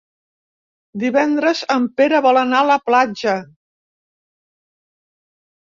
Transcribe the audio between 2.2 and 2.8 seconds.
vol anar a la